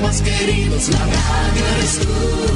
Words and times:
más 0.00 0.20
queridos, 0.20 0.88
la 0.88 0.98
radio 0.98 1.66
eres 1.76 1.98
tú. 2.00 2.55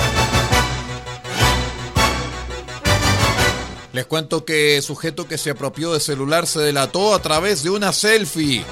Les 4.01 4.07
cuento 4.07 4.45
que 4.45 4.81
sujeto 4.81 5.27
que 5.27 5.37
se 5.37 5.51
apropió 5.51 5.93
de 5.93 5.99
celular 5.99 6.47
se 6.47 6.59
delató 6.59 7.13
a 7.13 7.21
través 7.21 7.61
de 7.61 7.69
una 7.69 7.93
selfie. 7.93 8.65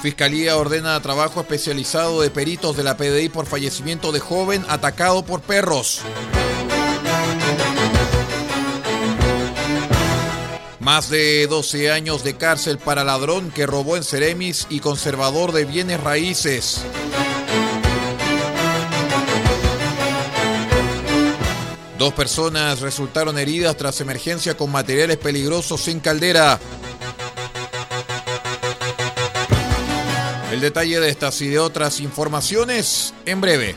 Fiscalía 0.00 0.56
ordena 0.56 0.98
trabajo 1.02 1.42
especializado 1.42 2.22
de 2.22 2.30
peritos 2.30 2.74
de 2.74 2.84
la 2.84 2.96
PDI 2.96 3.28
por 3.28 3.44
fallecimiento 3.44 4.12
de 4.12 4.20
joven 4.20 4.64
atacado 4.70 5.26
por 5.26 5.42
perros. 5.42 6.00
Más 10.78 11.10
de 11.10 11.46
12 11.48 11.90
años 11.90 12.24
de 12.24 12.38
cárcel 12.38 12.78
para 12.78 13.04
ladrón 13.04 13.50
que 13.50 13.66
robó 13.66 13.98
en 13.98 14.04
Ceremis 14.04 14.66
y 14.70 14.80
conservador 14.80 15.52
de 15.52 15.66
bienes 15.66 16.00
raíces. 16.00 16.82
Dos 22.00 22.14
personas 22.14 22.80
resultaron 22.80 23.38
heridas 23.38 23.76
tras 23.76 24.00
emergencia 24.00 24.56
con 24.56 24.72
materiales 24.72 25.18
peligrosos 25.18 25.82
sin 25.82 26.00
caldera. 26.00 26.58
El 30.50 30.62
detalle 30.62 30.98
de 30.98 31.10
estas 31.10 31.42
y 31.42 31.48
de 31.48 31.58
otras 31.58 32.00
informaciones 32.00 33.12
en 33.26 33.42
breve. 33.42 33.76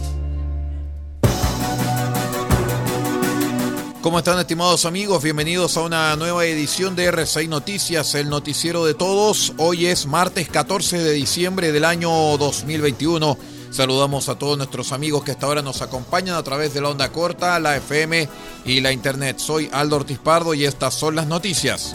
¿Cómo 4.01 4.17
están 4.17 4.39
estimados 4.39 4.85
amigos? 4.85 5.21
Bienvenidos 5.21 5.77
a 5.77 5.81
una 5.81 6.15
nueva 6.15 6.43
edición 6.45 6.95
de 6.95 7.13
R6 7.13 7.47
Noticias, 7.47 8.15
el 8.15 8.29
noticiero 8.29 8.83
de 8.83 8.95
todos. 8.95 9.53
Hoy 9.57 9.85
es 9.85 10.07
martes 10.07 10.49
14 10.49 10.97
de 10.97 11.11
diciembre 11.11 11.71
del 11.71 11.85
año 11.85 12.09
2021. 12.09 13.37
Saludamos 13.69 14.27
a 14.27 14.39
todos 14.39 14.57
nuestros 14.57 14.91
amigos 14.91 15.23
que 15.23 15.31
hasta 15.31 15.45
ahora 15.45 15.61
nos 15.61 15.83
acompañan 15.83 16.35
a 16.35 16.41
través 16.41 16.73
de 16.73 16.81
la 16.81 16.89
onda 16.89 17.11
corta, 17.11 17.59
la 17.59 17.77
FM 17.77 18.27
y 18.65 18.81
la 18.81 18.91
internet. 18.91 19.37
Soy 19.37 19.69
Aldo 19.71 19.97
Ortiz 19.97 20.17
Pardo 20.17 20.55
y 20.55 20.65
estas 20.65 20.95
son 20.95 21.15
las 21.15 21.27
noticias. 21.27 21.93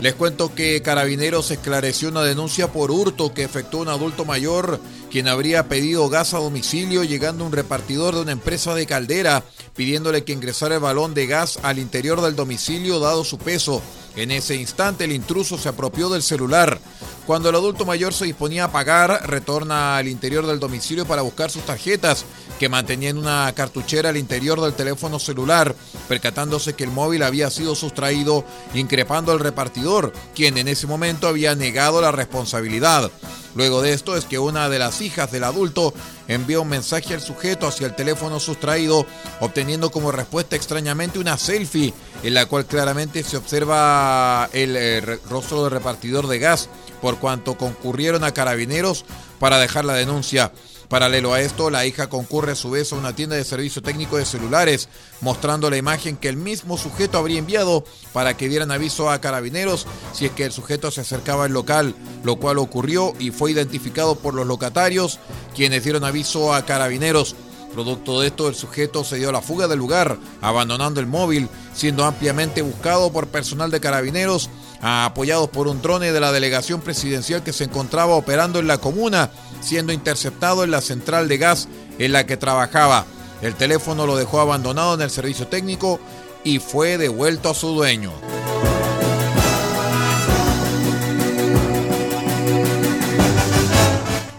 Les 0.00 0.14
cuento 0.14 0.54
que 0.54 0.80
Carabineros 0.80 1.50
esclareció 1.50 2.08
una 2.08 2.22
denuncia 2.22 2.72
por 2.72 2.90
hurto 2.90 3.34
que 3.34 3.42
efectuó 3.42 3.82
un 3.82 3.88
adulto 3.88 4.24
mayor 4.24 4.80
quien 5.10 5.28
habría 5.28 5.68
pedido 5.68 6.08
gas 6.08 6.32
a 6.32 6.38
domicilio 6.38 7.04
llegando 7.04 7.44
un 7.44 7.52
repartidor 7.52 8.14
de 8.14 8.22
una 8.22 8.32
empresa 8.32 8.74
de 8.74 8.86
caldera 8.86 9.44
pidiéndole 9.76 10.24
que 10.24 10.32
ingresara 10.32 10.76
el 10.76 10.80
balón 10.80 11.12
de 11.12 11.26
gas 11.26 11.58
al 11.62 11.78
interior 11.78 12.22
del 12.22 12.34
domicilio 12.34 12.98
dado 12.98 13.24
su 13.24 13.36
peso. 13.36 13.82
En 14.16 14.30
ese 14.30 14.56
instante 14.56 15.04
el 15.04 15.12
intruso 15.12 15.58
se 15.58 15.68
apropió 15.68 16.08
del 16.08 16.22
celular. 16.22 16.80
Cuando 17.26 17.48
el 17.48 17.54
adulto 17.54 17.84
mayor 17.84 18.12
se 18.12 18.24
disponía 18.24 18.64
a 18.64 18.72
pagar, 18.72 19.28
retorna 19.28 19.96
al 19.96 20.08
interior 20.08 20.46
del 20.46 20.58
domicilio 20.58 21.06
para 21.06 21.22
buscar 21.22 21.50
sus 21.50 21.62
tarjetas, 21.62 22.24
que 22.58 22.68
mantenían 22.68 23.18
una 23.18 23.52
cartuchera 23.54 24.08
al 24.08 24.16
interior 24.16 24.60
del 24.60 24.74
teléfono 24.74 25.18
celular, 25.18 25.74
percatándose 26.08 26.74
que 26.74 26.84
el 26.84 26.90
móvil 26.90 27.22
había 27.22 27.50
sido 27.50 27.74
sustraído, 27.74 28.44
increpando 28.74 29.32
al 29.32 29.40
repartidor, 29.40 30.12
quien 30.34 30.58
en 30.58 30.68
ese 30.68 30.86
momento 30.86 31.28
había 31.28 31.54
negado 31.54 32.00
la 32.00 32.10
responsabilidad. 32.10 33.10
Luego 33.54 33.82
de 33.82 33.92
esto 33.92 34.16
es 34.16 34.24
que 34.24 34.38
una 34.38 34.68
de 34.68 34.78
las 34.78 35.00
hijas 35.00 35.32
del 35.32 35.44
adulto 35.44 35.92
envió 36.28 36.62
un 36.62 36.68
mensaje 36.68 37.14
al 37.14 37.20
sujeto 37.20 37.66
hacia 37.66 37.86
el 37.86 37.96
teléfono 37.96 38.38
sustraído, 38.38 39.06
obteniendo 39.40 39.90
como 39.90 40.12
respuesta 40.12 40.56
extrañamente 40.56 41.18
una 41.18 41.36
selfie 41.36 41.92
en 42.22 42.34
la 42.34 42.46
cual 42.46 42.66
claramente 42.66 43.22
se 43.22 43.36
observa 43.36 44.48
el 44.52 44.76
eh, 44.76 45.00
rostro 45.28 45.64
del 45.64 45.72
repartidor 45.72 46.28
de 46.28 46.38
gas, 46.38 46.68
por 47.00 47.18
cuanto 47.18 47.56
concurrieron 47.56 48.24
a 48.24 48.32
carabineros 48.32 49.04
para 49.38 49.58
dejar 49.58 49.84
la 49.84 49.94
denuncia. 49.94 50.52
Paralelo 50.90 51.32
a 51.32 51.40
esto, 51.40 51.70
la 51.70 51.86
hija 51.86 52.08
concurre 52.08 52.50
a 52.50 52.56
su 52.56 52.68
vez 52.68 52.92
a 52.92 52.96
una 52.96 53.14
tienda 53.14 53.36
de 53.36 53.44
servicio 53.44 53.80
técnico 53.80 54.16
de 54.16 54.24
celulares, 54.24 54.88
mostrando 55.20 55.70
la 55.70 55.76
imagen 55.76 56.16
que 56.16 56.28
el 56.28 56.36
mismo 56.36 56.76
sujeto 56.76 57.16
habría 57.16 57.38
enviado 57.38 57.84
para 58.12 58.36
que 58.36 58.48
dieran 58.48 58.72
aviso 58.72 59.08
a 59.08 59.20
carabineros 59.20 59.86
si 60.12 60.26
es 60.26 60.32
que 60.32 60.44
el 60.44 60.50
sujeto 60.50 60.90
se 60.90 61.02
acercaba 61.02 61.44
al 61.44 61.52
local, 61.52 61.94
lo 62.24 62.40
cual 62.40 62.58
ocurrió 62.58 63.12
y 63.20 63.30
fue 63.30 63.52
identificado 63.52 64.16
por 64.16 64.34
los 64.34 64.48
locatarios, 64.48 65.20
quienes 65.54 65.84
dieron 65.84 66.02
aviso 66.02 66.52
a 66.52 66.66
carabineros. 66.66 67.36
Producto 67.72 68.20
de 68.20 68.26
esto, 68.26 68.48
el 68.48 68.56
sujeto 68.56 69.04
se 69.04 69.14
dio 69.14 69.28
a 69.28 69.32
la 69.32 69.42
fuga 69.42 69.68
del 69.68 69.78
lugar, 69.78 70.18
abandonando 70.40 70.98
el 70.98 71.06
móvil, 71.06 71.48
siendo 71.72 72.04
ampliamente 72.04 72.62
buscado 72.62 73.12
por 73.12 73.28
personal 73.28 73.70
de 73.70 73.78
carabineros, 73.78 74.50
apoyados 74.80 75.48
por 75.50 75.68
un 75.68 75.82
drone 75.82 76.12
de 76.12 76.20
la 76.20 76.32
delegación 76.32 76.80
presidencial 76.80 77.42
que 77.42 77.52
se 77.52 77.64
encontraba 77.64 78.14
operando 78.14 78.58
en 78.58 78.66
la 78.66 78.78
comuna 78.78 79.30
siendo 79.60 79.92
interceptado 79.92 80.64
en 80.64 80.70
la 80.70 80.80
central 80.80 81.28
de 81.28 81.38
gas 81.38 81.68
en 81.98 82.12
la 82.12 82.26
que 82.26 82.36
trabajaba. 82.36 83.04
El 83.42 83.54
teléfono 83.54 84.06
lo 84.06 84.16
dejó 84.16 84.40
abandonado 84.40 84.94
en 84.94 85.02
el 85.02 85.10
servicio 85.10 85.46
técnico 85.46 86.00
y 86.44 86.58
fue 86.58 86.98
devuelto 86.98 87.50
a 87.50 87.54
su 87.54 87.68
dueño. 87.68 88.12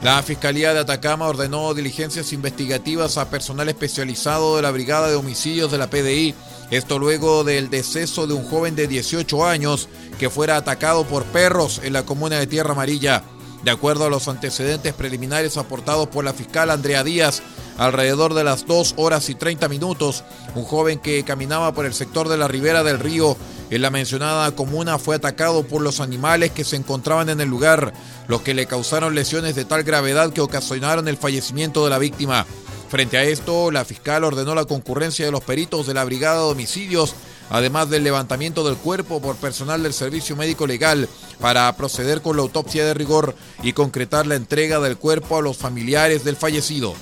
La 0.04 0.24
Fiscalía 0.24 0.74
de 0.74 0.80
Atacama 0.80 1.28
ordenó 1.28 1.76
diligencias 1.76 2.34
investigativas 2.34 3.18
a 3.18 3.30
personal 3.30 3.70
especializado 3.70 4.56
de 4.56 4.64
la 4.64 4.72
Brigada 4.72 5.10
de 5.10 5.16
Homicidios 5.16 5.72
de 5.72 5.78
la 5.78 5.92
PDI, 5.92 6.34
esto 6.72 6.98
luego 6.98 7.44
del 7.44 7.70
deceso 7.70 8.26
de 8.26 8.34
un 8.34 8.44
joven 8.44 8.76
de 8.76 8.88
18 8.88 9.46
años 9.46 9.90
que 10.18 10.30
fuera 10.30 10.58
atacado 10.58 11.06
por 11.06 11.26
perros 11.26 11.82
en 11.84 11.94
la 11.94 12.04
comuna 12.04 12.40
de 12.40 12.48
Tierra 12.48 12.72
Amarilla. 12.72 13.24
De 13.64 13.70
acuerdo 13.70 14.06
a 14.06 14.10
los 14.10 14.28
antecedentes 14.28 14.94
preliminares 14.94 15.58
aportados 15.58 16.08
por 16.08 16.26
la 16.26 16.34
fiscal 16.34 16.72
Andrea 16.72 17.04
Díaz, 17.04 17.44
Alrededor 17.82 18.36
de 18.36 18.44
las 18.44 18.68
2 18.68 18.94
horas 18.98 19.30
y 19.30 19.36
30 19.36 19.68
minutos, 19.68 20.24
un 20.54 20.66
joven 20.66 21.00
que 21.00 21.24
caminaba 21.24 21.74
por 21.74 21.88
el 21.88 21.96
sector 21.96 22.30
de 22.30 22.38
la 22.38 22.48
ribera 22.48 22.84
del 22.84 23.00
río 23.00 23.36
en 23.72 23.82
la 23.82 23.90
mencionada 23.90 24.52
comuna 24.52 25.00
fue 25.00 25.16
atacado 25.16 25.64
por 25.64 25.82
los 25.82 26.00
animales 26.00 26.52
que 26.52 26.64
se 26.64 26.76
encontraban 26.76 27.30
en 27.30 27.42
el 27.42 27.50
lugar, 27.50 27.94
los 28.28 28.42
que 28.42 28.54
le 28.54 28.68
causaron 28.68 29.16
lesiones 29.16 29.56
de 29.56 29.66
tal 29.66 29.84
gravedad 29.84 30.32
que 30.32 30.42
ocasionaron 30.42 31.08
el 31.08 31.18
fallecimiento 31.18 31.84
de 31.84 31.90
la 31.90 31.98
víctima. 31.98 32.46
Frente 32.92 33.18
a 33.18 33.24
esto, 33.24 33.72
la 33.72 33.86
fiscal 33.86 34.26
ordenó 34.26 34.54
la 34.54 34.66
concurrencia 34.66 35.26
de 35.26 35.32
los 35.32 35.46
peritos 35.46 35.88
de 35.88 35.94
la 35.94 36.04
Brigada 36.04 36.40
de 36.40 36.52
Homicidios, 36.52 37.16
además 37.50 37.90
del 37.90 38.04
levantamiento 38.04 38.66
del 38.66 38.76
cuerpo 38.76 39.22
por 39.22 39.38
personal 39.38 39.82
del 39.82 39.94
Servicio 39.94 40.36
Médico 40.36 40.68
Legal, 40.68 41.08
para 41.40 41.74
proceder 41.78 42.22
con 42.22 42.36
la 42.36 42.42
autopsia 42.42 42.86
de 42.86 42.94
rigor 42.94 43.34
y 43.64 43.72
concretar 43.72 44.28
la 44.28 44.36
entrega 44.36 44.82
del 44.82 44.98
cuerpo 44.98 45.38
a 45.38 45.42
los 45.42 45.56
familiares 45.56 46.26
del 46.26 46.36
fallecido. 46.36 46.94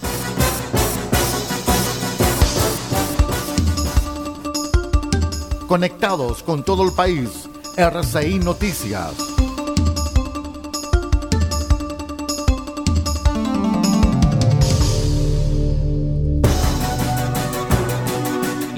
Conectados 5.67 6.43
con 6.43 6.63
todo 6.63 6.83
el 6.83 6.93
país, 6.93 7.29
RCI 7.75 8.37
Noticias. 8.37 9.38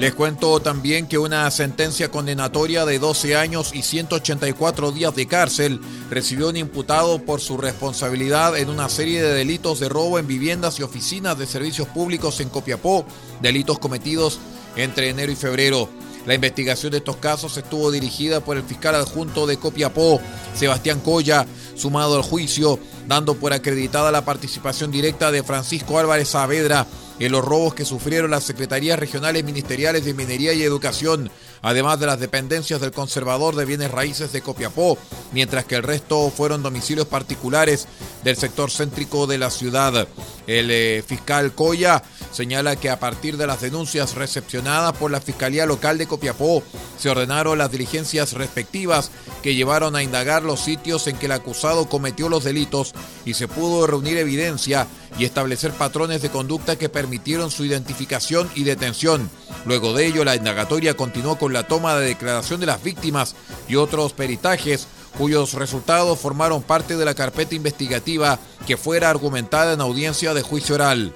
Les 0.02 0.12
cuento 0.12 0.58
también 0.58 1.06
que 1.06 1.16
una 1.16 1.48
sentencia 1.52 2.10
condenatoria 2.10 2.84
de 2.84 2.98
12 2.98 3.36
años 3.36 3.70
y 3.72 3.82
184 3.82 4.90
días 4.90 5.14
de 5.14 5.28
cárcel 5.28 5.80
recibió 6.10 6.48
un 6.48 6.56
imputado 6.56 7.24
por 7.24 7.40
su 7.40 7.56
responsabilidad 7.56 8.58
en 8.58 8.68
una 8.68 8.88
serie 8.88 9.22
de 9.22 9.32
delitos 9.32 9.78
de 9.78 9.88
robo 9.88 10.18
en 10.18 10.26
viviendas 10.26 10.80
y 10.80 10.82
oficinas 10.82 11.38
de 11.38 11.46
servicios 11.46 11.86
públicos 11.86 12.40
en 12.40 12.48
Copiapó, 12.48 13.06
delitos 13.40 13.78
cometidos 13.78 14.40
entre 14.74 15.08
enero 15.08 15.30
y 15.30 15.36
febrero. 15.36 15.88
La 16.26 16.34
investigación 16.34 16.90
de 16.90 16.98
estos 16.98 17.18
casos 17.18 17.56
estuvo 17.56 17.92
dirigida 17.92 18.40
por 18.40 18.56
el 18.56 18.64
fiscal 18.64 18.96
adjunto 18.96 19.46
de 19.46 19.56
Copiapó, 19.56 20.20
Sebastián 20.56 20.98
Coya, 20.98 21.46
sumado 21.76 22.16
al 22.16 22.22
juicio, 22.22 22.80
dando 23.06 23.34
por 23.34 23.52
acreditada 23.52 24.10
la 24.10 24.24
participación 24.24 24.90
directa 24.90 25.30
de 25.30 25.44
Francisco 25.44 26.00
Álvarez 26.00 26.30
Saavedra 26.30 26.88
en 27.24 27.30
los 27.30 27.44
robos 27.44 27.74
que 27.74 27.84
sufrieron 27.84 28.32
las 28.32 28.42
Secretarías 28.42 28.98
Regionales 28.98 29.44
Ministeriales 29.44 30.04
de 30.04 30.12
Minería 30.12 30.54
y 30.54 30.62
Educación, 30.62 31.30
además 31.62 31.98
de 31.98 32.06
las 32.06 32.20
dependencias 32.20 32.80
del 32.80 32.92
Conservador 32.92 33.56
de 33.56 33.64
Bienes 33.64 33.90
Raíces 33.90 34.32
de 34.32 34.42
Copiapó, 34.42 34.98
mientras 35.32 35.64
que 35.64 35.76
el 35.76 35.82
resto 35.82 36.30
fueron 36.30 36.62
domicilios 36.62 37.06
particulares 37.06 37.86
del 38.24 38.36
sector 38.36 38.70
céntrico 38.70 39.26
de 39.26 39.38
la 39.38 39.50
ciudad. 39.50 40.06
El 40.46 40.70
eh, 40.70 41.04
fiscal 41.06 41.54
Coya 41.54 42.02
señala 42.32 42.76
que 42.76 42.90
a 42.90 42.98
partir 42.98 43.36
de 43.36 43.46
las 43.46 43.60
denuncias 43.60 44.14
recepcionadas 44.14 44.92
por 44.96 45.10
la 45.10 45.20
Fiscalía 45.20 45.66
Local 45.66 45.98
de 45.98 46.06
Copiapó, 46.06 46.62
se 46.98 47.10
ordenaron 47.10 47.58
las 47.58 47.70
diligencias 47.70 48.32
respectivas 48.32 49.10
que 49.42 49.54
llevaron 49.54 49.96
a 49.96 50.02
indagar 50.02 50.42
los 50.42 50.60
sitios 50.60 51.06
en 51.06 51.16
que 51.16 51.26
el 51.26 51.32
acusado 51.32 51.88
cometió 51.88 52.28
los 52.28 52.44
delitos 52.44 52.92
y 53.24 53.34
se 53.34 53.48
pudo 53.48 53.86
reunir 53.86 54.18
evidencia 54.18 54.86
y 55.18 55.24
establecer 55.24 55.72
patrones 55.72 56.22
de 56.22 56.30
conducta 56.30 56.76
que 56.76 56.88
permitieron 56.88 57.50
su 57.50 57.64
identificación 57.64 58.50
y 58.54 58.64
detención. 58.64 59.30
Luego 59.64 59.92
de 59.92 60.06
ello, 60.06 60.24
la 60.24 60.36
indagatoria 60.36 60.94
continuó 60.94 61.38
con 61.38 61.52
la 61.52 61.66
toma 61.66 61.96
de 61.96 62.06
declaración 62.06 62.60
de 62.60 62.66
las 62.66 62.82
víctimas 62.82 63.36
y 63.68 63.76
otros 63.76 64.12
peritajes 64.12 64.88
cuyos 65.16 65.54
resultados 65.54 66.18
formaron 66.18 66.62
parte 66.62 66.96
de 66.96 67.04
la 67.04 67.14
carpeta 67.14 67.54
investigativa 67.54 68.38
que 68.66 68.76
fuera 68.76 69.10
argumentada 69.10 69.74
en 69.74 69.80
audiencia 69.80 70.34
de 70.34 70.42
juicio 70.42 70.74
oral. 70.74 71.12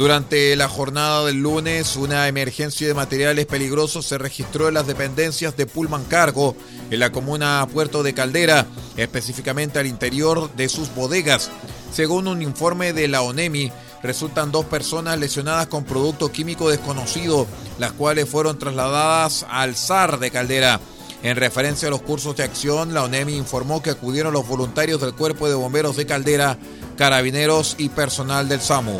Durante 0.00 0.56
la 0.56 0.66
jornada 0.66 1.26
del 1.26 1.42
lunes, 1.42 1.96
una 1.96 2.26
emergencia 2.26 2.88
de 2.88 2.94
materiales 2.94 3.44
peligrosos 3.44 4.06
se 4.06 4.16
registró 4.16 4.68
en 4.68 4.72
las 4.72 4.86
dependencias 4.86 5.58
de 5.58 5.66
Pullman 5.66 6.04
Cargo, 6.04 6.56
en 6.90 7.00
la 7.00 7.12
comuna 7.12 7.68
Puerto 7.70 8.02
de 8.02 8.14
Caldera, 8.14 8.66
específicamente 8.96 9.78
al 9.78 9.86
interior 9.86 10.50
de 10.54 10.70
sus 10.70 10.94
bodegas. 10.94 11.50
Según 11.92 12.28
un 12.28 12.42
informe 12.42 12.92
de 12.92 13.08
la 13.08 13.22
ONEMI, 13.22 13.72
resultan 14.02 14.52
dos 14.52 14.64
personas 14.64 15.18
lesionadas 15.18 15.66
con 15.66 15.84
producto 15.84 16.30
químico 16.30 16.70
desconocido, 16.70 17.46
las 17.78 17.92
cuales 17.92 18.28
fueron 18.28 18.58
trasladadas 18.58 19.44
al 19.50 19.74
SAR 19.74 20.18
de 20.18 20.30
Caldera. 20.30 20.80
En 21.22 21.36
referencia 21.36 21.88
a 21.88 21.90
los 21.90 22.00
cursos 22.00 22.36
de 22.36 22.44
acción, 22.44 22.94
la 22.94 23.04
ONEMI 23.04 23.36
informó 23.36 23.82
que 23.82 23.90
acudieron 23.90 24.32
los 24.32 24.46
voluntarios 24.46 25.00
del 25.00 25.14
Cuerpo 25.14 25.48
de 25.48 25.54
Bomberos 25.54 25.96
de 25.96 26.06
Caldera, 26.06 26.56
carabineros 26.96 27.74
y 27.76 27.90
personal 27.90 28.48
del 28.48 28.60
SAMU. 28.60 28.98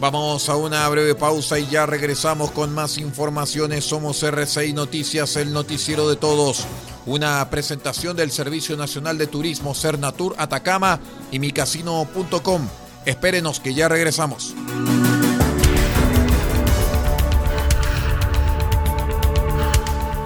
Vamos 0.00 0.48
a 0.48 0.56
una 0.56 0.88
breve 0.88 1.14
pausa 1.14 1.58
y 1.58 1.66
ya 1.66 1.86
regresamos 1.86 2.50
con 2.50 2.74
más 2.74 2.98
informaciones. 2.98 3.84
Somos 3.84 4.22
RCI 4.22 4.74
Noticias, 4.74 5.36
el 5.36 5.52
noticiero 5.52 6.08
de 6.08 6.16
todos. 6.16 6.66
Una 7.06 7.48
presentación 7.50 8.16
del 8.16 8.30
Servicio 8.30 8.76
Nacional 8.76 9.18
de 9.18 9.26
Turismo 9.26 9.74
Cernatur 9.74 10.34
Atacama 10.38 11.00
y 11.30 11.38
micasino.com. 11.38 12.68
Espérenos 13.04 13.60
que 13.60 13.74
ya 13.74 13.88
regresamos. 13.88 14.54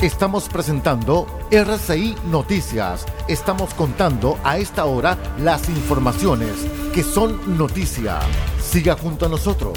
Estamos 0.00 0.48
presentando 0.48 1.26
RCI 1.50 2.14
Noticias. 2.30 3.04
Estamos 3.26 3.74
contando 3.74 4.38
a 4.44 4.58
esta 4.58 4.84
hora 4.84 5.18
las 5.40 5.68
informaciones 5.68 6.52
que 6.94 7.02
son 7.02 7.58
noticia. 7.58 8.20
Siga 8.62 8.94
junto 8.94 9.26
a 9.26 9.28
nosotros. 9.28 9.76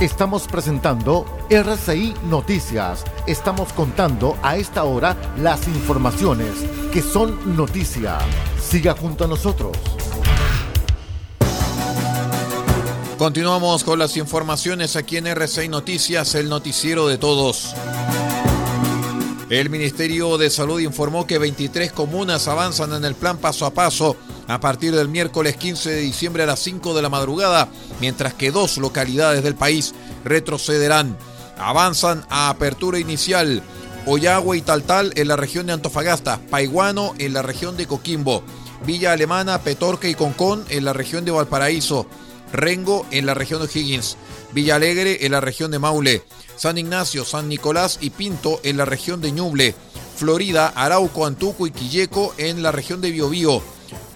Estamos 0.00 0.46
presentando 0.46 1.24
RCI 1.48 2.12
Noticias. 2.24 3.02
Estamos 3.26 3.72
contando 3.72 4.36
a 4.42 4.58
esta 4.58 4.84
hora 4.84 5.16
las 5.38 5.66
informaciones 5.68 6.50
que 6.92 7.00
son 7.00 7.56
noticia. 7.56 8.18
Siga 8.60 8.92
junto 8.92 9.24
a 9.24 9.26
nosotros. 9.26 9.74
Continuamos 13.16 13.84
con 13.84 13.98
las 13.98 14.18
informaciones 14.18 14.96
aquí 14.96 15.16
en 15.16 15.28
RCI 15.28 15.68
Noticias, 15.68 16.34
el 16.34 16.50
noticiero 16.50 17.08
de 17.08 17.16
todos. 17.16 17.74
El 19.48 19.70
Ministerio 19.70 20.36
de 20.36 20.50
Salud 20.50 20.78
informó 20.80 21.26
que 21.26 21.38
23 21.38 21.90
comunas 21.92 22.48
avanzan 22.48 22.92
en 22.92 23.06
el 23.06 23.14
plan 23.14 23.38
paso 23.38 23.64
a 23.64 23.70
paso 23.70 24.14
a 24.48 24.60
partir 24.60 24.94
del 24.94 25.08
miércoles 25.08 25.56
15 25.56 25.90
de 25.90 26.00
diciembre 26.00 26.42
a 26.42 26.46
las 26.46 26.60
5 26.60 26.94
de 26.94 27.02
la 27.02 27.08
madrugada, 27.08 27.68
mientras 28.00 28.34
que 28.34 28.50
dos 28.50 28.78
localidades 28.78 29.42
del 29.42 29.54
país 29.54 29.94
retrocederán. 30.24 31.16
Avanzan 31.58 32.24
a 32.28 32.50
apertura 32.50 32.98
inicial 32.98 33.62
Oyagua 34.06 34.56
y 34.56 34.60
Taltal 34.60 35.12
en 35.16 35.28
la 35.28 35.36
región 35.36 35.66
de 35.66 35.72
Antofagasta, 35.72 36.40
Paiguano 36.48 37.14
en 37.18 37.32
la 37.32 37.42
región 37.42 37.76
de 37.76 37.86
Coquimbo, 37.86 38.44
Villa 38.86 39.12
Alemana, 39.12 39.62
Petorca 39.62 40.08
y 40.08 40.14
Concón 40.14 40.64
en 40.68 40.84
la 40.84 40.92
región 40.92 41.24
de 41.24 41.32
Valparaíso, 41.32 42.06
Rengo 42.52 43.04
en 43.10 43.26
la 43.26 43.34
región 43.34 43.60
de 43.60 43.68
Higgins, 43.72 44.16
Villa 44.52 44.76
Alegre 44.76 45.26
en 45.26 45.32
la 45.32 45.40
región 45.40 45.72
de 45.72 45.80
Maule, 45.80 46.22
San 46.56 46.78
Ignacio, 46.78 47.24
San 47.24 47.48
Nicolás 47.48 47.98
y 48.00 48.10
Pinto 48.10 48.60
en 48.62 48.76
la 48.76 48.84
región 48.84 49.20
de 49.20 49.32
Ñuble, 49.32 49.74
Florida, 50.16 50.68
Arauco, 50.68 51.26
Antuco 51.26 51.66
y 51.66 51.72
Quilleco 51.72 52.32
en 52.38 52.62
la 52.62 52.70
región 52.70 53.00
de 53.00 53.10
Biobío, 53.10 53.60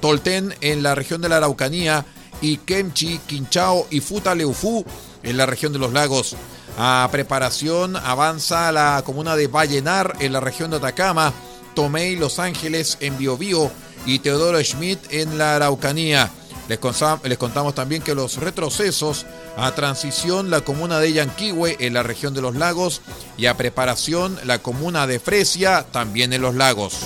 Tolten 0.01 0.55
en 0.61 0.83
la 0.83 0.95
región 0.95 1.21
de 1.21 1.29
la 1.29 1.37
Araucanía 1.37 2.07
y 2.41 2.59
Kemchi, 2.59 3.19
Quinchao 3.27 3.87
y 3.91 4.01
Futaleufú 4.01 4.85
en 5.23 5.37
la 5.37 5.47
región 5.47 5.73
de 5.73 5.79
los 5.79 5.93
lagos. 5.93 6.37
A 6.79 7.09
preparación 7.13 7.97
avanza 7.97 8.73
la 8.73 9.03
comuna 9.05 9.37
de 9.37 9.49
Vallenar 9.49 10.17
en 10.21 10.33
la 10.33 10.41
región 10.41 10.71
de 10.71 10.79
Atacama, 10.79 11.33
Tomei, 11.75 12.17
Los 12.17 12.39
Ángeles 12.39 12.97
en 13.01 13.19
Biobío 13.19 13.71
y 14.07 14.21
Teodoro 14.21 14.63
Schmidt 14.63 14.99
en 15.11 15.37
la 15.37 15.57
Araucanía. 15.57 16.31
Les, 16.69 16.79
les, 17.25 17.39
contamos 17.39 17.75
también 17.75 18.01
que 18.01 18.15
los 18.15 18.37
retrocesos 18.37 19.27
a 19.57 19.75
transición 19.75 20.51
la 20.51 20.61
comuna 20.61 21.01
de 21.01 21.13
Yanquihue 21.13 21.77
en 21.81 21.95
la 21.95 22.05
región 22.05 22.33
de 22.33 22.43
los 22.43 22.55
lagos 22.55 23.03
y 23.37 23.47
a 23.47 23.57
preparación 23.57 24.39
la 24.45 24.61
comuna 24.61 25.07
de 25.09 25.19
Fresia 25.19 25.85
también 25.91 26.33
en 26.33 26.43
los 26.43 26.55
lagos. 26.55 27.01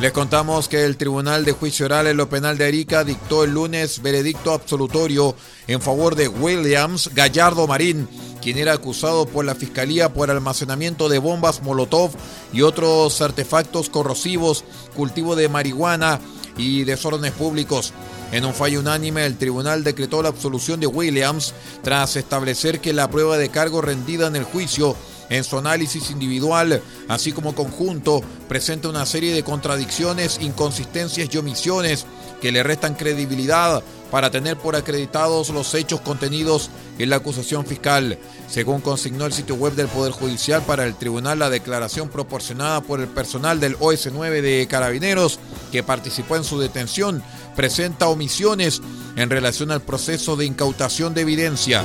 Les 0.00 0.12
contamos 0.12 0.66
que 0.66 0.82
el 0.86 0.96
Tribunal 0.96 1.44
de 1.44 1.52
Juicio 1.52 1.84
Oral 1.84 2.06
en 2.06 2.16
lo 2.16 2.30
Penal 2.30 2.56
de 2.56 2.64
Arica 2.64 3.04
dictó 3.04 3.44
el 3.44 3.50
lunes 3.50 4.00
veredicto 4.00 4.54
absolutorio 4.54 5.34
en 5.66 5.82
favor 5.82 6.14
de 6.14 6.26
Williams 6.26 7.10
Gallardo 7.12 7.66
Marín, 7.66 8.08
quien 8.40 8.56
era 8.56 8.72
acusado 8.72 9.26
por 9.26 9.44
la 9.44 9.54
Fiscalía 9.54 10.10
por 10.10 10.30
almacenamiento 10.30 11.10
de 11.10 11.18
bombas 11.18 11.62
Molotov 11.62 12.12
y 12.50 12.62
otros 12.62 13.20
artefactos 13.20 13.90
corrosivos, 13.90 14.64
cultivo 14.96 15.36
de 15.36 15.50
marihuana 15.50 16.18
y 16.56 16.84
desórdenes 16.84 17.32
públicos. 17.32 17.92
En 18.32 18.46
un 18.46 18.54
fallo 18.54 18.80
unánime, 18.80 19.26
el 19.26 19.36
tribunal 19.36 19.84
decretó 19.84 20.22
la 20.22 20.30
absolución 20.30 20.80
de 20.80 20.86
Williams 20.86 21.52
tras 21.82 22.16
establecer 22.16 22.80
que 22.80 22.94
la 22.94 23.10
prueba 23.10 23.36
de 23.36 23.50
cargo 23.50 23.82
rendida 23.82 24.28
en 24.28 24.36
el 24.36 24.44
juicio 24.44 24.96
en 25.30 25.44
su 25.44 25.56
análisis 25.56 26.10
individual, 26.10 26.82
así 27.08 27.32
como 27.32 27.54
conjunto, 27.54 28.20
presenta 28.48 28.88
una 28.88 29.06
serie 29.06 29.32
de 29.32 29.42
contradicciones, 29.42 30.38
inconsistencias 30.40 31.32
y 31.32 31.38
omisiones 31.38 32.04
que 32.40 32.52
le 32.52 32.62
restan 32.62 32.94
credibilidad 32.94 33.82
para 34.10 34.30
tener 34.30 34.56
por 34.56 34.74
acreditados 34.74 35.50
los 35.50 35.72
hechos 35.74 36.00
contenidos 36.00 36.70
en 36.98 37.10
la 37.10 37.16
acusación 37.16 37.64
fiscal. 37.64 38.18
Según 38.48 38.80
consignó 38.80 39.26
el 39.26 39.32
sitio 39.32 39.54
web 39.54 39.74
del 39.74 39.86
Poder 39.86 40.12
Judicial 40.12 40.62
para 40.62 40.84
el 40.84 40.96
tribunal, 40.96 41.38
la 41.38 41.50
declaración 41.50 42.08
proporcionada 42.08 42.80
por 42.80 43.00
el 43.00 43.08
personal 43.08 43.60
del 43.60 43.78
OS9 43.78 44.40
de 44.40 44.66
Carabineros 44.68 45.38
que 45.70 45.82
participó 45.82 46.36
en 46.36 46.44
su 46.44 46.58
detención 46.58 47.22
presenta 47.54 48.08
omisiones 48.08 48.80
en 49.16 49.30
relación 49.30 49.70
al 49.70 49.82
proceso 49.82 50.36
de 50.36 50.46
incautación 50.46 51.14
de 51.14 51.20
evidencia. 51.22 51.84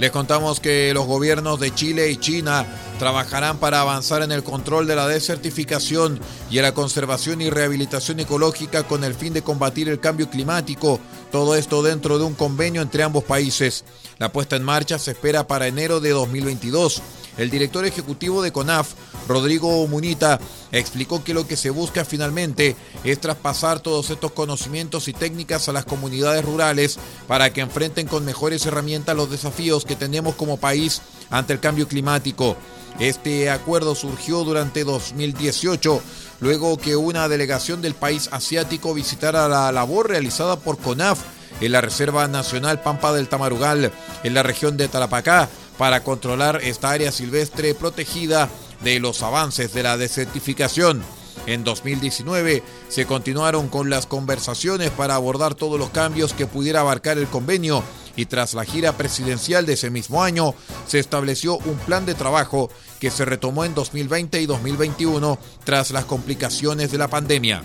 Les 0.00 0.10
contamos 0.10 0.60
que 0.60 0.94
los 0.94 1.04
gobiernos 1.04 1.60
de 1.60 1.74
Chile 1.74 2.10
y 2.10 2.16
China 2.16 2.64
trabajarán 2.98 3.58
para 3.58 3.82
avanzar 3.82 4.22
en 4.22 4.32
el 4.32 4.42
control 4.42 4.86
de 4.86 4.96
la 4.96 5.06
desertificación 5.06 6.18
y 6.50 6.56
en 6.56 6.62
la 6.62 6.72
conservación 6.72 7.42
y 7.42 7.50
rehabilitación 7.50 8.18
ecológica 8.18 8.84
con 8.84 9.04
el 9.04 9.12
fin 9.12 9.34
de 9.34 9.42
combatir 9.42 9.90
el 9.90 10.00
cambio 10.00 10.30
climático. 10.30 10.98
Todo 11.30 11.54
esto 11.54 11.82
dentro 11.82 12.18
de 12.18 12.24
un 12.24 12.32
convenio 12.32 12.80
entre 12.80 13.02
ambos 13.02 13.24
países. 13.24 13.84
La 14.16 14.32
puesta 14.32 14.56
en 14.56 14.62
marcha 14.62 14.98
se 14.98 15.10
espera 15.10 15.46
para 15.46 15.66
enero 15.66 16.00
de 16.00 16.08
2022. 16.12 17.02
El 17.38 17.50
director 17.50 17.84
ejecutivo 17.84 18.42
de 18.42 18.52
CONAF, 18.52 18.92
Rodrigo 19.28 19.86
Munita, 19.86 20.40
explicó 20.72 21.22
que 21.24 21.34
lo 21.34 21.46
que 21.46 21.56
se 21.56 21.70
busca 21.70 22.04
finalmente 22.04 22.76
es 23.04 23.20
traspasar 23.20 23.80
todos 23.80 24.10
estos 24.10 24.32
conocimientos 24.32 25.08
y 25.08 25.12
técnicas 25.12 25.68
a 25.68 25.72
las 25.72 25.84
comunidades 25.84 26.44
rurales 26.44 26.98
para 27.26 27.52
que 27.52 27.60
enfrenten 27.60 28.06
con 28.06 28.24
mejores 28.24 28.66
herramientas 28.66 29.16
los 29.16 29.30
desafíos 29.30 29.84
que 29.84 29.96
tenemos 29.96 30.34
como 30.34 30.58
país 30.58 31.02
ante 31.30 31.52
el 31.52 31.60
cambio 31.60 31.88
climático. 31.88 32.56
Este 32.98 33.48
acuerdo 33.48 33.94
surgió 33.94 34.44
durante 34.44 34.84
2018, 34.84 36.02
luego 36.40 36.76
que 36.76 36.96
una 36.96 37.28
delegación 37.28 37.80
del 37.80 37.94
país 37.94 38.28
asiático 38.32 38.92
visitara 38.92 39.48
la 39.48 39.72
labor 39.72 40.08
realizada 40.08 40.58
por 40.58 40.78
CONAF 40.78 41.20
en 41.60 41.72
la 41.72 41.80
Reserva 41.80 42.26
Nacional 42.28 42.82
Pampa 42.82 43.12
del 43.12 43.28
Tamarugal, 43.28 43.92
en 44.22 44.34
la 44.34 44.42
región 44.42 44.76
de 44.76 44.88
Tarapacá, 44.88 45.48
para 45.80 46.04
controlar 46.04 46.60
esta 46.62 46.90
área 46.90 47.10
silvestre 47.10 47.74
protegida 47.74 48.50
de 48.82 49.00
los 49.00 49.22
avances 49.22 49.72
de 49.72 49.82
la 49.82 49.96
desertificación. 49.96 51.02
En 51.46 51.64
2019 51.64 52.62
se 52.90 53.06
continuaron 53.06 53.68
con 53.68 53.88
las 53.88 54.04
conversaciones 54.04 54.90
para 54.90 55.14
abordar 55.14 55.54
todos 55.54 55.78
los 55.78 55.88
cambios 55.88 56.34
que 56.34 56.46
pudiera 56.46 56.80
abarcar 56.80 57.16
el 57.16 57.28
convenio 57.28 57.82
y 58.14 58.26
tras 58.26 58.52
la 58.52 58.66
gira 58.66 58.92
presidencial 58.98 59.64
de 59.64 59.72
ese 59.72 59.88
mismo 59.88 60.22
año 60.22 60.54
se 60.86 60.98
estableció 60.98 61.56
un 61.56 61.78
plan 61.78 62.04
de 62.04 62.14
trabajo 62.14 62.68
que 63.00 63.10
se 63.10 63.24
retomó 63.24 63.64
en 63.64 63.74
2020 63.74 64.38
y 64.38 64.44
2021 64.44 65.38
tras 65.64 65.92
las 65.92 66.04
complicaciones 66.04 66.92
de 66.92 66.98
la 66.98 67.08
pandemia. 67.08 67.62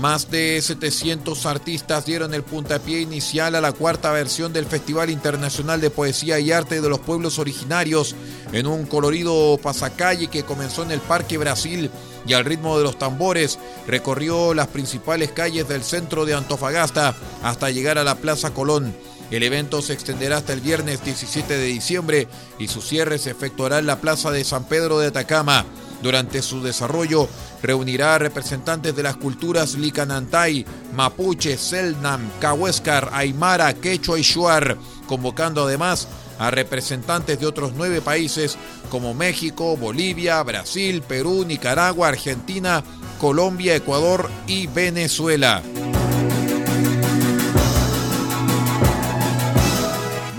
Más 0.00 0.30
de 0.30 0.62
700 0.62 1.44
artistas 1.44 2.06
dieron 2.06 2.32
el 2.32 2.42
puntapié 2.42 3.02
inicial 3.02 3.54
a 3.54 3.60
la 3.60 3.72
cuarta 3.72 4.10
versión 4.12 4.50
del 4.50 4.64
Festival 4.64 5.10
Internacional 5.10 5.78
de 5.78 5.90
Poesía 5.90 6.40
y 6.40 6.52
Arte 6.52 6.80
de 6.80 6.88
los 6.88 7.00
Pueblos 7.00 7.38
Originarios 7.38 8.16
en 8.52 8.66
un 8.66 8.86
colorido 8.86 9.58
pasacalle 9.62 10.28
que 10.28 10.42
comenzó 10.42 10.84
en 10.84 10.92
el 10.92 11.00
Parque 11.00 11.36
Brasil 11.36 11.90
y 12.26 12.32
al 12.32 12.46
ritmo 12.46 12.78
de 12.78 12.84
los 12.84 12.98
tambores 12.98 13.58
recorrió 13.86 14.54
las 14.54 14.68
principales 14.68 15.32
calles 15.32 15.68
del 15.68 15.82
centro 15.82 16.24
de 16.24 16.32
Antofagasta 16.32 17.14
hasta 17.42 17.68
llegar 17.68 17.98
a 17.98 18.04
la 18.04 18.14
Plaza 18.14 18.54
Colón. 18.54 18.94
El 19.30 19.42
evento 19.42 19.82
se 19.82 19.92
extenderá 19.92 20.38
hasta 20.38 20.54
el 20.54 20.62
viernes 20.62 21.04
17 21.04 21.58
de 21.58 21.66
diciembre 21.66 22.26
y 22.58 22.68
su 22.68 22.80
cierre 22.80 23.18
se 23.18 23.32
efectuará 23.32 23.78
en 23.78 23.86
la 23.86 24.00
Plaza 24.00 24.30
de 24.30 24.44
San 24.44 24.64
Pedro 24.64 24.98
de 24.98 25.08
Atacama. 25.08 25.66
Durante 26.02 26.42
su 26.42 26.62
desarrollo 26.62 27.28
reunirá 27.62 28.18
representantes 28.18 28.96
de 28.96 29.02
las 29.02 29.16
culturas 29.16 29.74
Licanantay, 29.74 30.64
Mapuche, 30.94 31.56
Selnam, 31.58 32.30
Cahuéscar, 32.40 33.10
Aymara, 33.12 33.74
Quechua 33.74 34.18
y 34.18 34.22
Shuar, 34.22 34.76
convocando 35.06 35.64
además 35.64 36.08
a 36.38 36.50
representantes 36.50 37.38
de 37.38 37.46
otros 37.46 37.72
nueve 37.76 38.00
países 38.00 38.56
como 38.90 39.12
México, 39.12 39.76
Bolivia, 39.76 40.42
Brasil, 40.42 41.02
Perú, 41.02 41.44
Nicaragua, 41.46 42.08
Argentina, 42.08 42.82
Colombia, 43.20 43.76
Ecuador 43.76 44.30
y 44.46 44.66
Venezuela. 44.66 45.62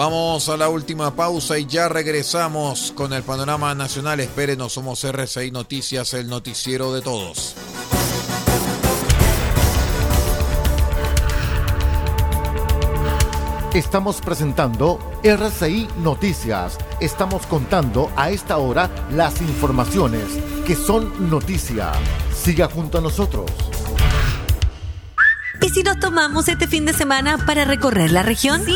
Vamos 0.04 0.50
a 0.50 0.58
la 0.58 0.68
última 0.68 1.16
pausa 1.16 1.60
y 1.60 1.68
ya 1.68 1.88
regresamos 1.88 2.92
con 2.96 3.14
el 3.14 3.22
panorama 3.22 3.76
nacional. 3.76 4.20
Espérenos, 4.20 4.74
somos 4.74 5.04
RCI 5.04 5.52
Noticias, 5.52 6.16
el 6.16 6.28
noticiero 6.28 6.92
de 6.92 7.04
todos. 7.04 7.54
Estamos 13.76 14.22
presentando 14.22 14.98
RCI 15.24 15.88
Noticias. 16.00 16.80
Estamos 17.00 17.46
contando 17.46 18.12
a 18.16 18.32
esta 18.32 18.58
hora 18.58 18.90
las 19.12 19.40
informaciones 19.40 20.26
que 20.66 20.76
son 20.76 21.30
noticia. 21.30 21.92
Siga 22.34 22.68
junto 22.68 22.98
a 22.98 23.02
nosotros. 23.02 23.52
¿Y 25.62 25.70
si 25.70 25.84
nos 25.84 26.00
tomamos 26.00 26.48
este 26.48 26.68
fin 26.68 26.88
de 26.88 26.94
semana 26.94 27.38
para 27.46 27.66
recorrer 27.66 28.12
la 28.12 28.24
región? 28.24 28.66
Sí, 28.66 28.76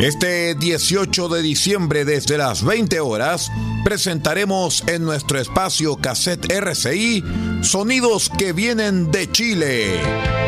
Este 0.00 0.54
18 0.54 1.28
de 1.30 1.40
diciembre 1.40 2.04
desde 2.04 2.36
las 2.36 2.62
20 2.62 3.00
horas 3.00 3.50
presentaremos 3.82 4.84
en 4.88 5.04
nuestro 5.04 5.38
espacio 5.38 5.96
Cassette 5.96 6.52
RCI 6.52 7.24
Sonidos 7.62 8.30
que 8.36 8.52
vienen 8.52 9.10
de 9.10 9.32
Chile. 9.32 10.45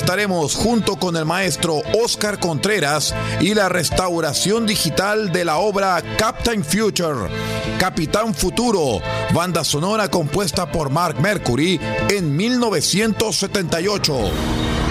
Estaremos 0.00 0.54
junto 0.54 0.96
con 0.96 1.14
el 1.14 1.26
maestro 1.26 1.82
Oscar 2.02 2.40
Contreras 2.40 3.14
y 3.38 3.52
la 3.52 3.68
restauración 3.68 4.64
digital 4.64 5.30
de 5.30 5.44
la 5.44 5.58
obra 5.58 6.02
Captain 6.16 6.64
Future, 6.64 7.28
Capitán 7.78 8.34
Futuro, 8.34 9.02
banda 9.34 9.62
sonora 9.62 10.10
compuesta 10.10 10.72
por 10.72 10.88
Mark 10.88 11.20
Mercury 11.20 11.78
en 12.08 12.34
1978. 12.34 14.89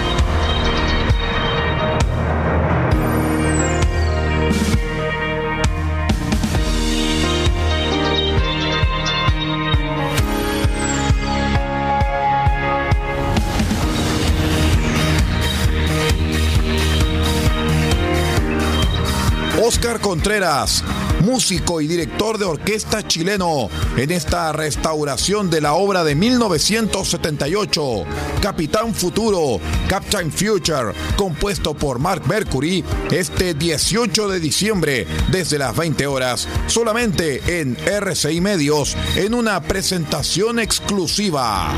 Contreras, 20.10 20.84
músico 21.24 21.82
y 21.82 21.88
director 21.88 22.40
de 22.40 22.46
orquesta 22.46 23.08
chileno, 23.08 23.70
en 23.96 24.10
esta 24.10 24.52
restauración 24.52 25.52
de 25.52 25.62
la 25.62 25.74
obra 25.74 26.04
de 26.04 26.16
1978, 26.16 28.06
Capitán 28.42 28.96
Futuro, 28.96 29.60
Captain 29.88 30.32
Future, 30.32 30.96
compuesto 31.16 31.76
por 31.76 32.00
Mark 32.00 32.24
Mercury, 32.28 32.84
este 33.12 33.54
18 33.54 34.30
de 34.30 34.40
diciembre 34.40 35.06
desde 35.32 35.60
las 35.60 35.76
20 35.78 36.08
horas, 36.08 36.48
solamente 36.66 37.60
en 37.62 37.78
RCI 37.86 38.42
Medios, 38.42 38.98
en 39.16 39.36
una 39.36 39.62
presentación 39.62 40.58
exclusiva. 40.58 41.72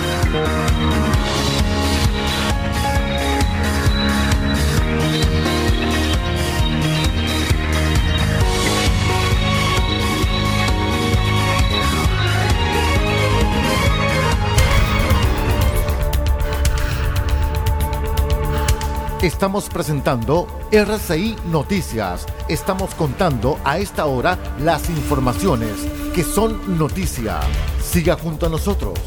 Estamos 19.21 19.69
presentando 19.69 20.47
RCI 20.71 21.35
Noticias. 21.45 22.25
Estamos 22.49 22.95
contando 22.95 23.59
a 23.63 23.77
esta 23.77 24.07
hora 24.07 24.39
las 24.59 24.89
informaciones 24.89 25.73
que 26.15 26.23
son 26.23 26.79
noticia. 26.79 27.39
Siga 27.83 28.15
junto 28.15 28.47
a 28.47 28.49
nosotros. 28.49 28.97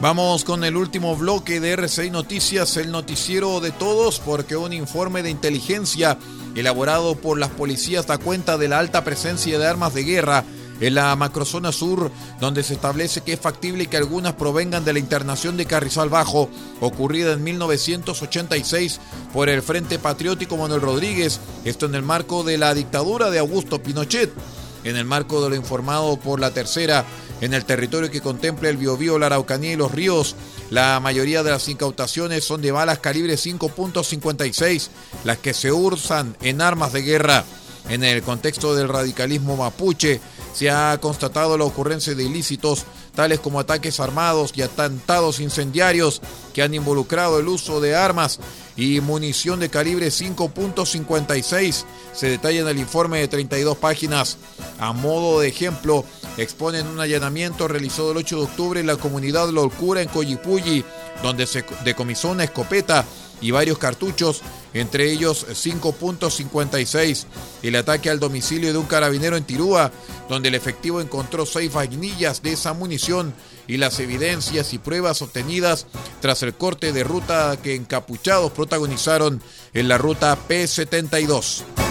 Vamos 0.00 0.44
con 0.44 0.64
el 0.64 0.74
último 0.74 1.14
bloque 1.16 1.60
de 1.60 1.72
RCI 1.72 2.08
Noticias, 2.08 2.78
el 2.78 2.90
noticiero 2.90 3.60
de 3.60 3.72
todos, 3.72 4.18
porque 4.18 4.56
un 4.56 4.72
informe 4.72 5.22
de 5.22 5.28
inteligencia 5.28 6.16
elaborado 6.54 7.14
por 7.14 7.38
las 7.38 7.50
policías 7.50 8.06
da 8.06 8.16
cuenta 8.16 8.56
de 8.56 8.68
la 8.68 8.78
alta 8.78 9.04
presencia 9.04 9.58
de 9.58 9.66
armas 9.66 9.92
de 9.92 10.04
guerra 10.04 10.44
en 10.80 10.94
la 10.94 11.14
macrozona 11.14 11.72
sur, 11.72 12.10
donde 12.40 12.62
se 12.62 12.74
establece 12.74 13.20
que 13.20 13.34
es 13.34 13.40
factible 13.40 13.86
que 13.86 13.96
algunas 13.96 14.34
provengan 14.34 14.84
de 14.84 14.92
la 14.92 14.98
internación 14.98 15.56
de 15.56 15.66
Carrizal 15.66 16.08
Bajo, 16.08 16.48
ocurrida 16.80 17.32
en 17.32 17.44
1986 17.44 19.00
por 19.32 19.48
el 19.48 19.62
Frente 19.62 19.98
Patriótico 19.98 20.56
Manuel 20.56 20.80
Rodríguez, 20.80 21.40
esto 21.64 21.86
en 21.86 21.94
el 21.94 22.02
marco 22.02 22.42
de 22.42 22.58
la 22.58 22.74
dictadura 22.74 23.30
de 23.30 23.38
Augusto 23.38 23.82
Pinochet. 23.82 24.30
En 24.82 24.96
el 24.96 25.04
marco 25.04 25.42
de 25.42 25.50
lo 25.50 25.56
informado 25.56 26.16
por 26.16 26.40
la 26.40 26.52
tercera, 26.52 27.04
en 27.42 27.52
el 27.52 27.66
territorio 27.66 28.10
que 28.10 28.22
contempla 28.22 28.70
el 28.70 28.78
Biobío, 28.78 29.18
la 29.18 29.26
Araucanía 29.26 29.72
y 29.72 29.76
los 29.76 29.92
ríos, 29.92 30.36
la 30.70 31.00
mayoría 31.00 31.42
de 31.42 31.50
las 31.50 31.68
incautaciones 31.68 32.44
son 32.44 32.62
de 32.62 32.72
balas 32.72 32.98
calibre 32.98 33.34
5.56, 33.34 34.88
las 35.24 35.36
que 35.36 35.52
se 35.52 35.70
usan 35.70 36.34
en 36.40 36.62
armas 36.62 36.94
de 36.94 37.02
guerra. 37.02 37.44
En 37.88 38.04
el 38.04 38.22
contexto 38.22 38.74
del 38.74 38.88
radicalismo 38.88 39.56
mapuche, 39.56 40.20
se 40.52 40.70
ha 40.70 40.98
constatado 41.00 41.56
la 41.56 41.64
ocurrencia 41.64 42.14
de 42.14 42.24
ilícitos 42.24 42.84
tales 43.14 43.40
como 43.40 43.60
ataques 43.60 44.00
armados 44.00 44.52
y 44.54 44.62
atentados 44.62 45.40
incendiarios 45.40 46.20
que 46.54 46.62
han 46.62 46.74
involucrado 46.74 47.38
el 47.38 47.48
uso 47.48 47.80
de 47.80 47.94
armas 47.94 48.40
y 48.76 49.00
munición 49.00 49.60
de 49.60 49.68
calibre 49.68 50.08
5.56. 50.08 51.84
Se 52.12 52.28
detalla 52.28 52.60
en 52.60 52.68
el 52.68 52.78
informe 52.78 53.18
de 53.18 53.28
32 53.28 53.76
páginas. 53.76 54.38
A 54.78 54.92
modo 54.92 55.40
de 55.40 55.48
ejemplo, 55.48 56.04
exponen 56.36 56.86
un 56.86 57.00
allanamiento 57.00 57.68
realizado 57.68 58.12
el 58.12 58.18
8 58.18 58.36
de 58.36 58.42
octubre 58.42 58.80
en 58.80 58.86
la 58.86 58.96
comunidad 58.96 59.50
Lolcura 59.50 60.02
en 60.02 60.08
Coyipulli, 60.08 60.84
donde 61.22 61.46
se 61.46 61.64
decomisó 61.84 62.30
una 62.30 62.44
escopeta 62.44 63.04
y 63.40 63.50
varios 63.50 63.78
cartuchos, 63.78 64.42
entre 64.74 65.10
ellos 65.10 65.46
5.56. 65.48 67.26
El 67.62 67.76
ataque 67.76 68.10
al 68.10 68.20
domicilio 68.20 68.72
de 68.72 68.78
un 68.78 68.86
carabinero 68.86 69.36
en 69.36 69.44
Tirúa, 69.44 69.90
donde 70.28 70.48
el 70.48 70.54
efectivo 70.54 71.00
encontró 71.00 71.46
seis 71.46 71.72
vainillas 71.72 72.42
de 72.42 72.52
esa 72.52 72.72
munición 72.72 73.34
y 73.66 73.76
las 73.76 73.98
evidencias 74.00 74.72
y 74.72 74.78
pruebas 74.78 75.22
obtenidas 75.22 75.86
tras 76.20 76.42
el 76.42 76.54
corte 76.54 76.92
de 76.92 77.04
ruta 77.04 77.56
que 77.62 77.74
encapuchados 77.74 78.52
protagonizaron 78.52 79.42
en 79.74 79.88
la 79.88 79.98
ruta 79.98 80.36
P72. 80.48 81.89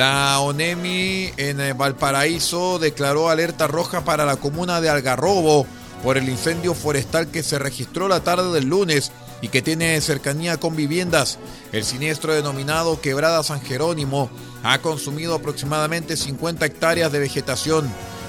La 0.00 0.40
ONEMI 0.40 1.34
en 1.36 1.60
eh, 1.60 1.74
Valparaíso 1.74 2.78
declaró 2.78 3.28
alerta 3.28 3.66
roja 3.66 4.02
para 4.02 4.24
la 4.24 4.36
comuna 4.36 4.80
de 4.80 4.88
Algarrobo 4.88 5.66
por 6.02 6.16
el 6.16 6.30
incendio 6.30 6.72
forestal 6.72 7.30
que 7.30 7.42
se 7.42 7.58
registró 7.58 8.08
la 8.08 8.20
tarde 8.20 8.50
del 8.50 8.64
lunes 8.64 9.12
y 9.42 9.48
que 9.48 9.60
tiene 9.60 10.00
cercanía 10.00 10.56
con 10.56 10.74
viviendas. 10.74 11.38
El 11.70 11.84
siniestro 11.84 12.32
denominado 12.32 13.02
Quebrada 13.02 13.42
San 13.42 13.60
Jerónimo 13.60 14.30
ha 14.62 14.78
consumido 14.78 15.34
aproximadamente 15.34 16.16
50 16.16 16.64
hectáreas 16.64 17.12
de 17.12 17.18
vegetación. 17.18 17.86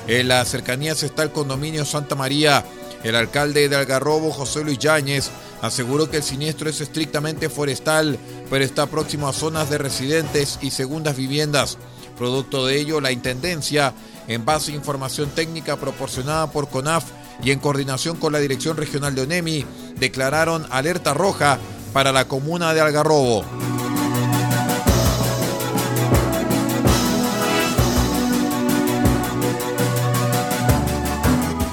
En 0.09 0.27
las 0.27 0.49
cercanías 0.49 1.03
está 1.03 1.23
el 1.23 1.31
condominio 1.31 1.85
Santa 1.85 2.15
María. 2.15 2.65
El 3.05 3.15
alcalde 3.15 3.69
de 3.69 3.77
Algarrobo, 3.77 4.31
José 4.31 4.65
Luis 4.65 4.77
Yáñez, 4.77 5.31
aseguró 5.61 6.09
que 6.09 6.17
el 6.17 6.23
siniestro 6.23 6.69
es 6.69 6.81
estrictamente 6.81 7.49
forestal, 7.49 8.17
pero 8.49 8.65
está 8.65 8.87
próximo 8.87 9.27
a 9.27 9.33
zonas 9.33 9.69
de 9.69 9.77
residentes 9.77 10.59
y 10.61 10.71
segundas 10.71 11.15
viviendas. 11.15 11.77
Producto 12.17 12.65
de 12.65 12.79
ello, 12.79 12.99
la 13.01 13.11
Intendencia, 13.11 13.93
en 14.27 14.45
base 14.45 14.71
a 14.71 14.75
información 14.75 15.29
técnica 15.29 15.77
proporcionada 15.77 16.51
por 16.51 16.69
CONAF 16.69 17.05
y 17.43 17.51
en 17.51 17.59
coordinación 17.59 18.17
con 18.17 18.33
la 18.33 18.39
Dirección 18.39 18.77
Regional 18.77 19.15
de 19.15 19.21
ONEMI, 19.21 19.65
declararon 19.97 20.65
alerta 20.69 21.13
roja 21.13 21.59
para 21.93 22.11
la 22.11 22.27
comuna 22.27 22.73
de 22.73 22.81
Algarrobo. 22.81 23.43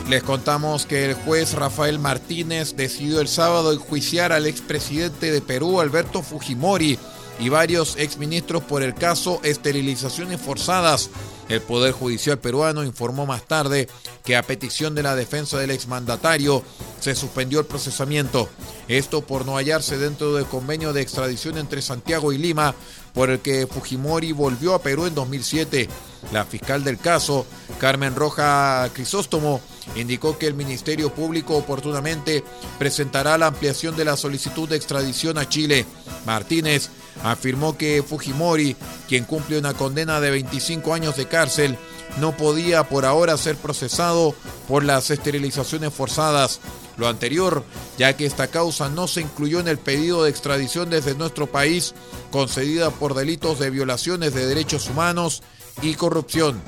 Les 0.08 0.22
contamos 0.22 0.86
que 0.86 1.04
el 1.04 1.14
juez 1.14 1.52
Rafael 1.52 1.98
Martínez 1.98 2.76
decidió 2.76 3.20
el 3.20 3.28
sábado 3.28 3.74
enjuiciar 3.74 4.32
al 4.32 4.46
expresidente 4.46 5.30
de 5.30 5.42
Perú, 5.42 5.82
Alberto 5.82 6.22
Fujimori, 6.22 6.98
y 7.38 7.50
varios 7.50 7.96
exministros 7.96 8.62
por 8.62 8.82
el 8.82 8.94
caso 8.94 9.40
esterilizaciones 9.42 10.40
forzadas. 10.40 11.10
El 11.48 11.62
Poder 11.62 11.92
Judicial 11.92 12.38
peruano 12.38 12.84
informó 12.84 13.26
más 13.26 13.46
tarde 13.46 13.88
que 14.24 14.36
a 14.36 14.42
petición 14.42 14.94
de 14.94 15.02
la 15.02 15.14
defensa 15.14 15.58
del 15.58 15.70
exmandatario 15.70 16.62
se 17.00 17.14
suspendió 17.14 17.60
el 17.60 17.66
procesamiento. 17.66 18.48
Esto 18.88 19.22
por 19.22 19.46
no 19.46 19.56
hallarse 19.56 19.98
dentro 19.98 20.34
del 20.34 20.46
convenio 20.46 20.92
de 20.92 21.00
extradición 21.02 21.58
entre 21.58 21.80
Santiago 21.80 22.32
y 22.32 22.38
Lima, 22.38 22.74
por 23.18 23.30
el 23.30 23.40
que 23.40 23.66
Fujimori 23.66 24.30
volvió 24.30 24.74
a 24.74 24.80
Perú 24.80 25.06
en 25.06 25.14
2007. 25.16 25.88
La 26.30 26.44
fiscal 26.44 26.84
del 26.84 26.98
caso, 26.98 27.46
Carmen 27.80 28.14
Roja 28.14 28.88
Crisóstomo, 28.94 29.60
indicó 29.96 30.38
que 30.38 30.46
el 30.46 30.54
Ministerio 30.54 31.12
Público 31.12 31.56
oportunamente 31.56 32.44
presentará 32.78 33.36
la 33.36 33.48
ampliación 33.48 33.96
de 33.96 34.04
la 34.04 34.16
solicitud 34.16 34.68
de 34.68 34.76
extradición 34.76 35.36
a 35.36 35.48
Chile. 35.48 35.84
Martínez 36.26 36.90
afirmó 37.24 37.76
que 37.76 38.04
Fujimori, 38.06 38.76
quien 39.08 39.24
cumple 39.24 39.58
una 39.58 39.74
condena 39.74 40.20
de 40.20 40.30
25 40.30 40.94
años 40.94 41.16
de 41.16 41.26
cárcel, 41.26 41.76
no 42.20 42.36
podía 42.36 42.84
por 42.84 43.04
ahora 43.04 43.36
ser 43.36 43.56
procesado 43.56 44.32
por 44.68 44.84
las 44.84 45.10
esterilizaciones 45.10 45.92
forzadas. 45.92 46.60
Lo 46.98 47.06
anterior, 47.06 47.64
ya 47.96 48.16
que 48.16 48.26
esta 48.26 48.48
causa 48.48 48.88
no 48.88 49.06
se 49.06 49.20
incluyó 49.20 49.60
en 49.60 49.68
el 49.68 49.78
pedido 49.78 50.24
de 50.24 50.30
extradición 50.30 50.90
desde 50.90 51.14
nuestro 51.14 51.46
país, 51.46 51.94
concedida 52.32 52.90
por 52.90 53.14
delitos 53.14 53.60
de 53.60 53.70
violaciones 53.70 54.34
de 54.34 54.46
derechos 54.46 54.88
humanos 54.88 55.42
y 55.80 55.94
corrupción. 55.94 56.60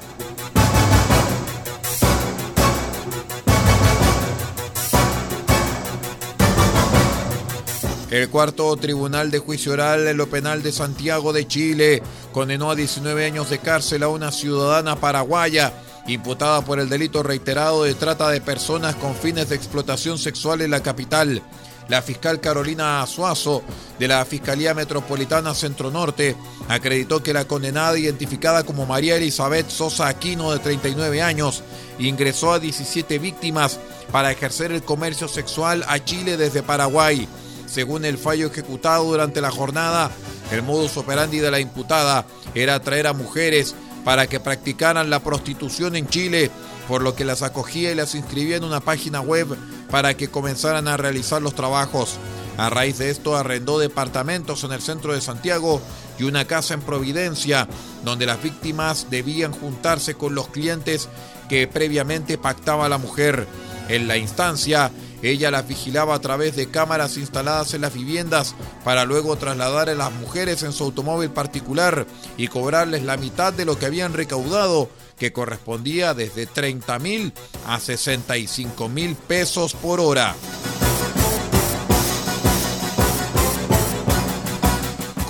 El 8.11 8.29
cuarto 8.29 8.77
tribunal 8.77 9.31
de 9.31 9.39
juicio 9.39 9.73
oral 9.73 10.09
en 10.09 10.17
lo 10.17 10.29
penal 10.29 10.65
de 10.65 10.73
Santiago 10.73 11.33
de 11.33 11.47
Chile 11.47 12.03
condenó 12.33 12.73
a 12.73 12.75
19 12.75 13.25
años 13.25 13.51
de 13.51 13.59
cárcel 13.59 14.03
a 14.03 14.09
una 14.09 14.33
ciudadana 14.33 14.97
paraguaya 14.97 15.73
imputada 16.07 16.63
por 16.63 16.81
el 16.81 16.89
delito 16.89 17.23
reiterado 17.23 17.85
de 17.85 17.95
trata 17.95 18.29
de 18.31 18.41
personas 18.41 18.95
con 18.97 19.15
fines 19.15 19.49
de 19.49 19.57
explotación 19.57 20.19
sexual 20.19 20.61
en 20.61 20.71
la 20.71 20.83
capital. 20.83 21.43
La 21.89 22.03
fiscal 22.03 22.41
Carolina 22.41 23.05
Suazo 23.09 23.65
de 23.99 24.07
la 24.07 24.25
Fiscalía 24.25 24.75
Metropolitana 24.75 25.55
Centro 25.55 25.91
Norte 25.91 26.37
acreditó 26.69 27.21
que 27.21 27.33
la 27.33 27.47
condenada 27.47 27.99
identificada 27.99 28.63
como 28.63 28.87
María 28.87 29.17
Elizabeth 29.17 29.69
Sosa 29.69 30.07
Aquino 30.07 30.53
de 30.53 30.61
39 30.61 31.21
años 31.21 31.65
ingresó 31.99 32.53
a 32.53 32.61
17 32.61 33.19
víctimas 33.19 33.81
para 34.13 34.31
ejercer 34.31 34.71
el 34.71 34.85
comercio 34.85 35.27
sexual 35.27 35.85
a 35.89 35.99
Chile 36.05 36.37
desde 36.37 36.63
Paraguay. 36.63 37.29
Según 37.67 38.05
el 38.05 38.19
fallo 38.19 38.47
ejecutado 38.47 39.05
durante 39.05 39.41
la 39.41 39.51
jornada, 39.51 40.13
el 40.53 40.63
modus 40.63 40.97
operandi 40.97 41.39
de 41.39 41.51
la 41.51 41.59
imputada 41.59 42.25
era 42.55 42.77
atraer 42.77 43.09
a 43.09 43.13
mujeres 43.13 43.75
para 44.05 44.27
que 44.27 44.41
practicaran 44.41 45.11
la 45.11 45.21
prostitución 45.21 45.97
en 45.97 46.09
Chile, 46.09 46.51
por 46.89 47.03
lo 47.03 47.15
que 47.15 47.25
las 47.25 47.43
acogía 47.43 47.93
y 47.93 47.95
las 47.95 48.15
inscribía 48.15 48.57
en 48.57 48.65
una 48.65 48.81
página 48.81 49.21
web 49.21 49.57
para 49.91 50.15
que 50.17 50.29
comenzaran 50.29 50.89
a 50.89 50.97
realizar 50.97 51.43
los 51.43 51.55
trabajos. 51.55 52.19
A 52.57 52.69
raíz 52.69 52.99
de 52.99 53.11
esto 53.11 53.37
arrendó 53.37 53.79
departamentos 53.79 54.65
en 54.65 54.73
el 54.73 54.83
centro 54.83 55.15
de 55.15 55.21
Santiago 55.21 55.81
y 56.19 56.25
una 56.25 56.45
casa 56.45 56.75
en 56.75 56.83
Providencia, 56.83 57.69
donde 58.05 58.27
las 58.27 58.43
víctimas 58.43 59.07
debían 59.11 59.53
juntarse 59.53 60.15
con 60.15 60.35
los 60.35 60.49
clientes 60.49 61.09
que 61.49 61.67
previamente 61.67 62.39
pactaba 62.39 62.89
la 62.89 62.99
mujer. 62.99 63.47
En 63.89 64.07
la 64.07 64.17
instancia, 64.17 64.91
ella 65.23 65.51
las 65.51 65.69
vigilaba 65.69 66.15
a 66.15 66.21
través 66.21 66.57
de 66.57 66.71
cámaras 66.71 67.17
instaladas 67.17 67.75
en 67.75 67.83
las 67.83 67.95
viviendas 67.95 68.55
para 68.85 69.05
luego 69.05 69.37
trasladar 69.37 69.91
a 69.91 69.95
las 69.95 70.13
mujeres 70.13 70.63
en 70.63 70.73
su 70.73 70.85
automóvil 70.85 71.31
particular 71.31 72.07
y 72.37 72.49
cobrarles 72.49 73.03
la 73.03 73.17
mitad 73.17 73.53
de 73.53 73.65
lo 73.65 73.79
que 73.79 73.87
habían 73.87 74.15
recaudado, 74.15 74.89
que 75.19 75.33
correspondía 75.33 76.15
desde 76.15 76.47
30 76.47 76.99
mil 76.99 77.33
a 77.67 77.79
65 77.79 78.89
mil 78.89 79.15
pesos 79.15 79.75
por 79.75 80.01
hora. 80.01 80.35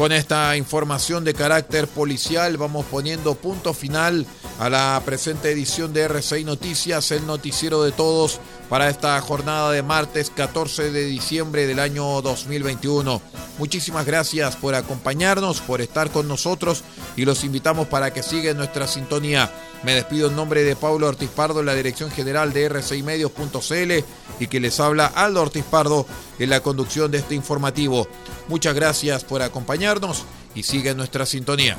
Con 0.00 0.12
esta 0.12 0.56
información 0.56 1.24
de 1.24 1.34
carácter 1.34 1.86
policial 1.86 2.56
vamos 2.56 2.86
poniendo 2.86 3.34
punto 3.34 3.74
final 3.74 4.24
a 4.60 4.68
la 4.68 5.00
presente 5.06 5.50
edición 5.50 5.94
de 5.94 6.02
RCI 6.02 6.44
Noticias, 6.44 7.12
el 7.12 7.26
noticiero 7.26 7.82
de 7.82 7.92
todos 7.92 8.40
para 8.68 8.90
esta 8.90 9.18
jornada 9.22 9.72
de 9.72 9.82
martes 9.82 10.28
14 10.28 10.92
de 10.92 11.06
diciembre 11.06 11.66
del 11.66 11.78
año 11.78 12.20
2021. 12.20 13.22
Muchísimas 13.56 14.04
gracias 14.04 14.56
por 14.56 14.74
acompañarnos, 14.74 15.62
por 15.62 15.80
estar 15.80 16.10
con 16.10 16.28
nosotros 16.28 16.84
y 17.16 17.24
los 17.24 17.42
invitamos 17.42 17.88
para 17.88 18.12
que 18.12 18.22
sigan 18.22 18.58
nuestra 18.58 18.86
sintonía. 18.86 19.50
Me 19.82 19.94
despido 19.94 20.28
en 20.28 20.36
nombre 20.36 20.62
de 20.62 20.76
Pablo 20.76 21.08
Ortiz 21.08 21.30
Pardo, 21.30 21.60
en 21.60 21.66
la 21.66 21.74
dirección 21.74 22.10
general 22.10 22.52
de 22.52 22.70
R6Medios.cl 22.70 24.04
y 24.40 24.46
que 24.46 24.60
les 24.60 24.78
habla 24.78 25.06
Aldo 25.06 25.40
Ortiz 25.40 25.64
Pardo 25.64 26.06
en 26.38 26.50
la 26.50 26.60
conducción 26.60 27.10
de 27.10 27.16
este 27.16 27.34
informativo. 27.34 28.06
Muchas 28.48 28.74
gracias 28.74 29.24
por 29.24 29.40
acompañarnos 29.40 30.24
y 30.54 30.64
sigan 30.64 30.98
nuestra 30.98 31.24
sintonía. 31.24 31.78